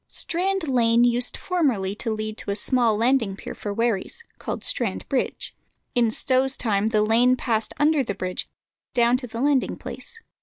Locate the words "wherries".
3.71-4.23